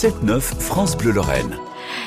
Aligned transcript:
7-9 0.00 0.40
France 0.40 0.96
Bleu 0.96 1.10
Lorraine. 1.10 1.58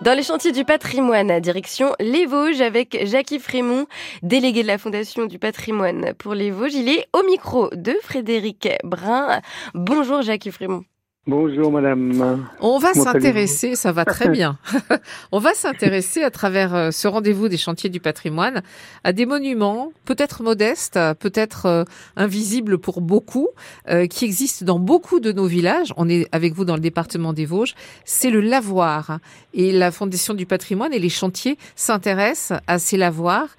Dans 0.00 0.16
les 0.16 0.22
chantiers 0.22 0.52
du 0.52 0.64
patrimoine, 0.64 1.38
direction 1.40 1.94
les 2.00 2.24
Vosges 2.24 2.62
avec 2.62 2.96
Jackie 3.04 3.38
Frémont, 3.38 3.84
délégué 4.22 4.62
de 4.62 4.68
la 4.68 4.78
Fondation 4.78 5.26
du 5.26 5.38
patrimoine 5.38 6.14
pour 6.14 6.32
les 6.32 6.50
Vosges. 6.50 6.72
Il 6.72 6.88
est 6.88 7.06
au 7.12 7.22
micro 7.26 7.68
de 7.74 7.94
Frédéric 8.02 8.70
Brun. 8.84 9.42
Bonjour 9.74 10.22
Jackie 10.22 10.50
Frémont. 10.50 10.84
Bonjour 11.26 11.72
madame. 11.72 12.46
On 12.60 12.76
va 12.76 12.92
s'intéresser, 12.92 13.76
ça 13.76 13.92
va 13.92 14.04
très 14.04 14.28
bien. 14.28 14.58
On 15.32 15.38
va 15.38 15.54
s'intéresser 15.54 16.22
à 16.22 16.30
travers 16.30 16.74
euh, 16.74 16.90
ce 16.90 17.08
rendez-vous 17.08 17.48
des 17.48 17.56
chantiers 17.56 17.88
du 17.88 17.98
patrimoine 17.98 18.60
à 19.04 19.14
des 19.14 19.24
monuments, 19.24 19.90
peut-être 20.04 20.42
modestes, 20.42 20.98
peut-être 21.20 21.64
euh, 21.64 21.84
invisibles 22.16 22.76
pour 22.76 23.00
beaucoup, 23.00 23.48
euh, 23.88 24.06
qui 24.06 24.26
existent 24.26 24.66
dans 24.66 24.78
beaucoup 24.78 25.18
de 25.18 25.32
nos 25.32 25.46
villages. 25.46 25.94
On 25.96 26.10
est 26.10 26.28
avec 26.30 26.52
vous 26.52 26.66
dans 26.66 26.74
le 26.74 26.82
département 26.82 27.32
des 27.32 27.46
Vosges. 27.46 27.74
C'est 28.04 28.30
le 28.30 28.42
lavoir. 28.42 29.18
Et 29.54 29.72
la 29.72 29.92
Fondation 29.92 30.34
du 30.34 30.44
patrimoine 30.44 30.92
et 30.92 30.98
les 30.98 31.08
chantiers 31.08 31.56
s'intéressent 31.74 32.60
à 32.66 32.78
ces 32.78 32.98
lavoirs 32.98 33.56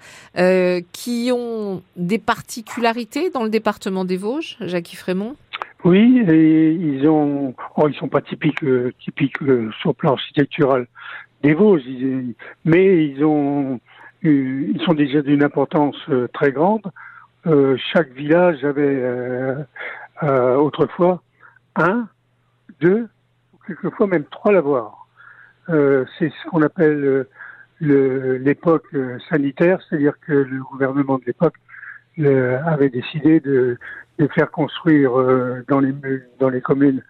qui 0.92 1.30
ont 1.32 1.82
des 1.96 2.18
particularités 2.18 3.30
dans 3.30 3.42
le 3.42 3.48
département 3.48 4.04
des 4.04 4.18
Vosges, 4.18 4.56
Jackie 4.60 4.94
Frémont? 4.94 5.34
Oui, 5.86 6.20
et 6.28 6.72
ils 6.72 7.06
ont, 7.06 7.54
oh, 7.76 7.88
ils 7.88 7.94
sont 7.94 8.08
pas 8.08 8.20
typiques, 8.20 8.64
euh, 8.64 8.92
typiques 8.98 9.40
euh, 9.42 9.70
sur 9.80 9.90
le 9.90 9.94
plan 9.94 10.14
architectural 10.14 10.88
des 11.44 11.54
Vosges, 11.54 11.84
mais 12.64 13.06
ils 13.06 13.24
ont, 13.24 13.78
ils 14.24 14.80
sont 14.84 14.94
déjà 14.94 15.22
d'une 15.22 15.44
importance 15.44 15.94
euh, 16.08 16.26
très 16.34 16.50
grande. 16.50 16.82
chaque 17.92 18.10
village 18.14 18.64
avait 18.64 19.00
autrefois 20.58 21.22
un, 21.76 22.08
deux, 22.80 23.08
quelquefois 23.68 24.08
même 24.08 24.24
trois 24.24 24.52
lavoirs. 24.52 25.06
C'est 25.68 26.32
ce 26.32 26.50
qu'on 26.50 26.62
appelle 26.62 27.26
l'époque 27.80 28.88
sanitaire, 29.30 29.78
c'est-à-dire 29.82 30.18
que 30.26 30.32
le 30.32 30.60
gouvernement 30.64 31.18
de 31.18 31.24
l'époque 31.26 31.54
avait 32.24 32.88
décidé 32.88 33.40
de, 33.40 33.76
de 34.18 34.26
faire 34.28 34.50
construire 34.50 35.18
euh, 35.18 35.62
dans 35.68 35.80
les 35.80 35.94
dans 36.38 36.48
les 36.48 36.60
communes 36.60 37.02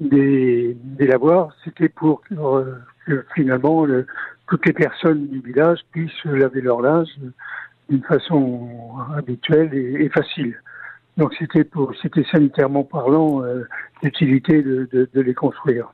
des, 0.00 0.76
des 0.82 1.06
lavoirs, 1.06 1.54
c'était 1.64 1.88
pour 1.88 2.22
que, 2.22 2.34
que 3.06 3.24
finalement 3.34 3.84
le, 3.84 4.06
toutes 4.48 4.66
les 4.66 4.72
personnes 4.72 5.26
du 5.28 5.40
village 5.40 5.80
puissent 5.92 6.24
laver 6.24 6.60
leur 6.60 6.80
linge 6.82 7.08
d'une 7.88 8.02
façon 8.02 8.68
habituelle 9.16 9.70
et, 9.72 10.04
et 10.04 10.08
facile. 10.08 10.60
Donc 11.16 11.34
c'était 11.38 11.64
pour 11.64 11.92
c'était 12.02 12.24
sanitairement 12.24 12.84
parlant 12.84 13.42
euh, 13.42 13.64
l'utilité 14.02 14.62
de, 14.62 14.88
de, 14.92 15.08
de, 15.12 15.20
les 15.20 15.34
construire. 15.34 15.92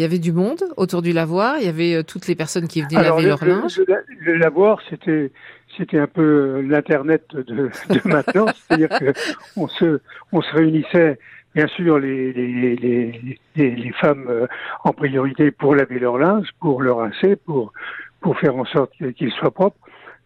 Il 0.00 0.02
y 0.02 0.06
avait 0.06 0.18
du 0.18 0.32
monde 0.32 0.64
autour 0.78 1.02
du 1.02 1.12
lavoir, 1.12 1.58
il 1.58 1.66
y 1.66 1.68
avait 1.68 1.94
euh, 1.94 2.02
toutes 2.02 2.26
les 2.26 2.34
personnes 2.34 2.68
qui 2.68 2.80
venaient 2.80 3.02
laver 3.02 3.22
leur 3.22 3.44
linge. 3.44 3.82
Le, 3.86 4.02
le 4.18 4.38
lavoir, 4.38 4.80
c'était 4.88 5.30
c'était 5.76 5.98
un 5.98 6.06
peu 6.06 6.22
euh, 6.22 6.62
l'internet 6.62 7.24
de, 7.34 7.42
de 7.42 7.70
maintenant, 8.08 8.46
c'est-à-dire 8.46 8.88
que 8.88 9.12
on 9.58 9.68
se 9.68 10.00
on 10.32 10.40
se 10.40 10.50
réunissait 10.54 11.18
bien 11.54 11.66
sûr 11.66 11.98
les 11.98 12.32
les, 12.32 12.76
les, 12.76 13.36
les, 13.56 13.92
femmes 14.00 14.24
euh, 14.30 14.46
en 14.84 14.94
priorité 14.94 15.50
pour 15.50 15.74
laver 15.74 15.98
leur 15.98 16.16
linge, 16.16 16.48
pour 16.60 16.80
le 16.80 16.92
rincer, 16.92 17.36
pour 17.36 17.74
pour 18.22 18.38
faire 18.38 18.56
en 18.56 18.64
sorte 18.64 18.92
qu'il 19.16 19.30
soit 19.32 19.50
propre, 19.50 19.76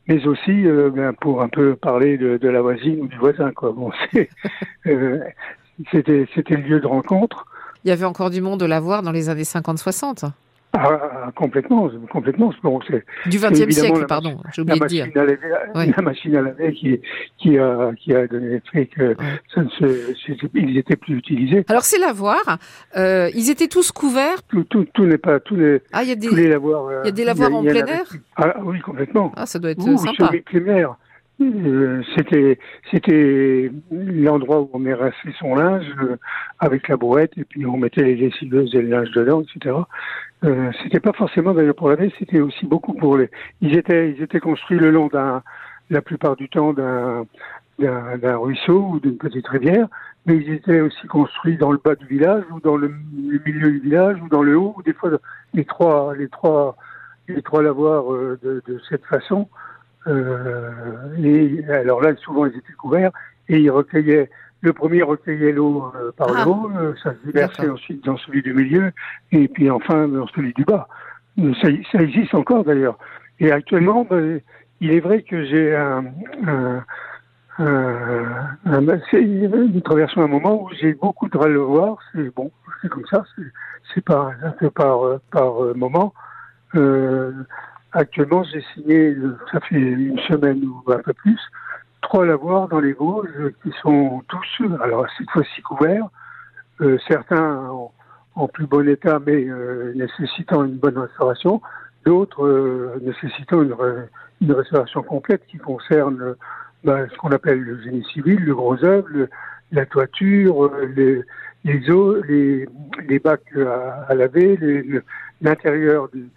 mais 0.07 0.25
aussi 0.25 0.69
euh, 0.69 0.89
ben, 0.89 1.15
pour 1.15 1.43
un 1.43 1.49
peu 1.49 1.75
parler 1.75 2.17
de, 2.17 2.37
de, 2.37 2.49
la 2.49 2.63
voisine 2.63 3.01
ou 3.01 3.09
du 3.09 3.17
voisin 3.17 3.51
quoi. 3.51 3.73
Bon, 3.73 3.91
euh, 4.87 5.19
c'était 5.91 6.29
c'était 6.33 6.55
le 6.55 6.63
lieu 6.63 6.81
de 6.81 6.87
rencontre. 6.87 7.47
Il 7.85 7.89
y 7.89 7.93
avait 7.93 8.07
encore 8.07 8.31
du 8.31 8.41
monde 8.41 8.61
de 8.61 8.67
la 8.67 8.81
voir 8.81 9.03
dans 9.03 9.13
les 9.13 9.29
années 9.29 9.43
50-60. 9.43 10.31
Ah, 10.77 11.31
complètement, 11.37 11.89
complètement. 12.11 12.53
Bon, 12.65 12.81
du 13.27 13.39
XXe 13.39 13.71
siècle, 13.71 14.07
pardon, 14.09 14.41
j'ai 14.53 14.63
oublié 14.63 14.81
de 14.81 14.87
dire. 14.87 15.07
Laver, 15.15 15.39
La 15.97 16.03
machine 16.03 16.35
à 16.35 16.43
laver 16.43 16.73
qui, 16.73 17.01
qui, 17.39 17.59
a, 17.59 17.93
qui 17.97 18.13
a 18.13 18.27
donné 18.27 18.49
l'effet 18.49 18.87
que 18.87 19.15
ça 19.55 19.63
ne 19.63 19.69
se, 19.69 20.49
ils 20.55 20.77
étaient 20.77 20.97
plus 20.97 21.17
utilisés. 21.19 21.65
Alors 21.69 21.85
c'est 21.85 21.99
lavoir, 21.99 22.59
euh, 22.97 23.31
ils 23.35 23.51
étaient 23.51 23.69
tous 23.69 23.93
couverts. 23.93 24.43
Tout, 24.49 24.65
tout, 24.65 24.85
tout 24.93 25.07
n'est 25.07 25.19
pas 25.19 25.39
tous 25.39 25.55
les. 25.55 25.81
Ah, 25.93 26.03
il 26.03 26.09
y 26.09 26.13
a 26.13 26.17
des. 26.17 26.27
Tous 26.27 26.35
les 26.35 26.49
lavoirs. 26.49 27.03
Il 27.05 27.07
y 27.07 27.09
a 27.11 27.13
des 27.13 27.25
lavoirs 27.25 27.55
en 27.55 27.63
plein 27.63 27.87
air. 27.87 28.07
Ah 28.37 28.57
oui, 28.65 28.81
complètement. 28.81 29.31
Ah, 29.37 29.47
ça 29.47 29.61
doit 29.61 29.71
être 29.71 29.87
Ouh, 29.87 29.97
sympa. 29.97 30.33
Primaire. 30.45 30.97
Euh, 31.41 32.03
c'était 32.15 32.59
c'était 32.93 33.73
l'endroit 33.91 34.61
où 34.61 34.71
on 34.73 34.79
met 34.79 34.95
son 35.41 35.57
linge 35.57 35.87
euh, 36.01 36.17
avec 36.61 36.87
la 36.87 36.97
brouette 36.97 37.33
et 37.37 37.45
puis 37.45 37.67
on 37.67 37.77
mettait 37.77 38.05
les 38.05 38.15
lessiveuses 38.15 38.73
et 38.75 38.83
le 38.83 38.89
linge 38.89 39.11
dedans, 39.11 39.43
etc. 39.43 39.75
Euh, 40.45 40.71
c'était 40.83 41.01
pas 41.01 41.13
forcément 41.13 41.53
d'ailleurs 41.53 41.75
pour 41.75 41.89
laver, 41.89 42.13
c'était 42.21 42.41
aussi 42.41 42.67
beaucoup 42.67 42.95
pour 42.95 43.17
les. 43.17 43.31
Ils 43.61 43.77
étaient 43.77 44.13
ils 44.13 44.23
étaient 44.23 44.39
construits 44.39 44.79
le 44.79 44.93
long 44.93 45.09
d'un 45.09 45.43
la 45.91 46.03
plupart 46.03 46.37
du 46.37 46.49
temps 46.49 46.73
d'un 46.73 47.27
d'un 47.81 48.37
ruisseau 48.37 48.91
ou 48.93 49.01
d'une 49.01 49.19
petite 49.19 49.49
rivière, 49.49 49.89
mais 50.27 50.37
ils 50.37 50.53
étaient 50.53 50.81
aussi 50.81 51.09
construits 51.09 51.57
dans 51.57 51.73
le 51.73 51.81
bas 51.85 51.97
du 51.97 52.07
village 52.07 52.45
ou 52.53 52.61
dans 52.61 52.77
le, 52.77 52.87
le 52.87 53.41
milieu 53.45 53.73
du 53.73 53.81
village 53.81 54.23
ou 54.23 54.29
dans 54.29 54.43
le 54.43 54.57
haut 54.57 54.75
ou 54.77 54.83
des 54.85 54.93
fois 54.93 55.11
les 55.53 55.65
trois 55.65 56.15
les 56.15 56.29
trois 56.29 56.77
les 57.27 57.43
trois 57.43 57.63
lavoirs 57.63 58.13
euh, 58.13 58.39
de, 58.43 58.63
de 58.69 58.81
cette 58.89 59.05
façon. 59.07 59.49
Euh, 60.07 60.71
et 61.19 61.65
alors 61.69 62.03
là, 62.03 62.15
souvent, 62.17 62.47
ils 62.47 62.57
étaient 62.57 62.73
couverts 62.79 63.13
et 63.49 63.59
ils 63.59 63.71
recueillaient. 63.71 64.31
Le 64.61 64.73
premier 64.73 65.03
recueillait 65.03 65.53
l'eau 65.53 65.93
euh, 65.95 66.11
par 66.17 66.29
ah. 66.31 66.45
le 66.45 66.51
haut, 66.51 66.71
euh, 66.79 66.95
ça 67.03 67.13
se 67.13 67.27
déversait 67.27 67.69
ensuite 67.69 68.03
dans 68.05 68.17
celui 68.17 68.41
du 68.41 68.55
milieu 68.55 68.93
et 69.31 69.47
puis 69.47 69.71
enfin 69.71 70.09
dans 70.09 70.27
celui 70.29 70.55
du 70.55 70.65
bas. 70.65 70.89
Ça, 71.37 71.69
ça 71.93 71.99
existe 71.99 72.35
encore 72.35 72.65
d'ailleurs. 72.65 72.99
Et 73.41 73.53
actuellement, 73.53 74.07
ben, 74.09 74.41
il 74.81 74.93
est 74.93 75.01
vrai 75.01 75.21
que 75.21 75.45
j'ai 75.45 75.77
un, 75.77 76.05
un, 77.59 78.81
nous 78.81 79.81
traversons 79.81 80.23
un 80.23 80.29
moment 80.29 80.63
où 80.63 80.71
j'ai 80.81 80.95
beaucoup 80.95 81.29
de 81.29 81.37
relevoirs. 81.37 81.99
C'est 82.15 82.35
bon, 82.35 82.51
c'est 82.81 82.89
comme 82.89 83.07
ça. 83.11 83.23
C'est 83.93 84.03
peu 84.03 84.71
par 84.71 85.01
par 85.31 85.61
moment. 85.77 86.15
Euh, 86.77 87.33
Actuellement, 87.95 88.43
j'ai 88.43 88.61
signé, 88.75 89.17
ça 89.53 89.61
fait 89.61 89.77
une 89.77 90.19
semaine 90.29 90.65
ou 90.65 90.93
un 90.93 90.99
peu 90.99 91.13
plus, 91.13 91.39
trois 92.03 92.27
lavoirs 92.27 92.67
dans 92.67 92.81
les 92.81 92.93
Vosges 92.93 93.53
qui 93.63 93.71
sont 93.83 94.21
tous, 94.27 94.65
alors 94.83 95.07
cette 95.17 95.31
fois-ci 95.31 95.63
couverts, 95.63 96.09
euh, 96.81 96.99
certains 97.07 97.71
en, 98.35 98.49
plus 98.49 98.67
bon 98.67 98.89
état 98.89 99.21
mais 99.25 99.45
euh, 99.49 99.93
nécessitant 99.95 100.65
une 100.65 100.75
bonne 100.75 100.99
restauration, 100.99 101.63
d'autres 102.05 102.45
euh, 102.45 103.01
nécessitant 103.01 103.63
une, 103.63 103.77
une, 104.41 104.53
restauration 104.53 105.05
complète 105.05 105.47
qui 105.47 105.59
concerne 105.59 106.35
ben, 106.83 107.09
ce 107.13 107.17
qu'on 107.17 107.31
appelle 107.31 107.61
le 107.61 107.81
génie 107.81 108.05
civil, 108.13 108.45
le 108.45 108.57
gros 108.57 108.85
œuvre, 108.85 109.29
la 109.71 109.87
toiture, 109.87 110.65
euh, 110.65 110.93
les, 110.97 111.23
les 111.63 111.91
eaux, 111.93 112.21
les, 112.23 112.69
les 113.09 113.21
bacs 113.21 113.57
à, 113.57 114.07
à 114.09 114.15
laver, 114.15 114.59
l'intérieur 115.41 116.09
du 116.13 116.29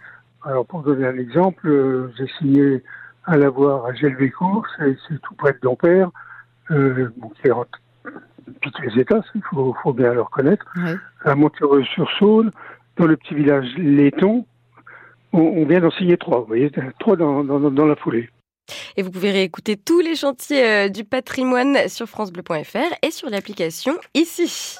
alors, 0.44 0.66
pour 0.66 0.82
donner 0.82 1.06
un 1.06 1.18
exemple, 1.18 1.68
euh, 1.68 2.12
j'ai 2.16 2.28
signé 2.38 2.82
un 3.26 3.36
lavoir 3.36 3.86
à 3.86 3.94
Gelvécourt, 3.94 4.66
c'est 4.78 5.20
tout 5.22 5.34
près 5.34 5.52
de 5.52 5.58
Dompère, 5.60 6.10
euh, 6.70 7.08
bon, 7.16 7.28
qui 7.30 7.48
est 7.48 7.50
en 7.50 7.64
les 8.82 9.00
états, 9.00 9.20
il 9.34 9.42
faut, 9.50 9.74
faut, 9.82 9.92
bien 9.92 10.14
le 10.14 10.22
reconnaître, 10.22 10.64
à 11.24 11.34
Montereux-sur-Saône, 11.34 12.50
dans 12.96 13.06
le 13.06 13.16
petit 13.16 13.34
village 13.34 13.66
Letton. 13.76 14.46
On, 15.32 15.40
on 15.40 15.66
vient 15.66 15.80
d'en 15.80 15.90
signer 15.90 16.16
trois, 16.16 16.40
vous 16.40 16.46
voyez, 16.46 16.70
trois 16.98 17.16
dans, 17.16 17.44
dans, 17.44 17.70
dans 17.70 17.86
la 17.86 17.96
foulée. 17.96 18.30
Et 18.96 19.02
vous 19.02 19.10
pouvez 19.10 19.30
réécouter 19.30 19.76
tous 19.76 20.00
les 20.00 20.14
chantiers 20.14 20.66
euh, 20.66 20.88
du 20.88 21.04
patrimoine 21.04 21.88
sur 21.88 22.06
francebleu.fr 22.06 22.94
et 23.02 23.10
sur 23.10 23.30
l'application 23.30 23.94
ici. 24.14 24.78